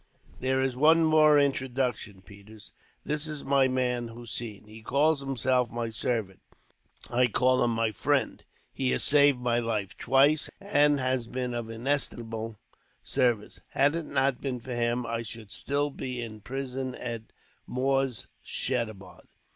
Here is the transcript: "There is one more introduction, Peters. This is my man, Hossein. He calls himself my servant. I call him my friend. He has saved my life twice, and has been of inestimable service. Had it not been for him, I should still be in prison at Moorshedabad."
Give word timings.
"There 0.39 0.59
is 0.59 0.75
one 0.75 1.03
more 1.03 1.37
introduction, 1.37 2.23
Peters. 2.23 2.73
This 3.05 3.27
is 3.27 3.43
my 3.43 3.67
man, 3.67 4.07
Hossein. 4.07 4.65
He 4.65 4.81
calls 4.81 5.19
himself 5.21 5.69
my 5.69 5.91
servant. 5.91 6.41
I 7.11 7.27
call 7.27 7.63
him 7.63 7.69
my 7.69 7.91
friend. 7.91 8.43
He 8.73 8.89
has 8.93 9.03
saved 9.03 9.37
my 9.39 9.59
life 9.59 9.95
twice, 9.95 10.49
and 10.59 10.99
has 10.99 11.27
been 11.27 11.53
of 11.53 11.69
inestimable 11.69 12.57
service. 13.03 13.61
Had 13.73 13.93
it 13.95 14.07
not 14.07 14.41
been 14.41 14.59
for 14.59 14.73
him, 14.73 15.05
I 15.05 15.21
should 15.21 15.51
still 15.51 15.91
be 15.91 16.19
in 16.19 16.41
prison 16.41 16.95
at 16.95 17.31
Moorshedabad." 17.69 19.27